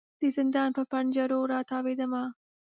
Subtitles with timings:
[0.19, 2.23] د زندان پر پنجرو را تاویدمه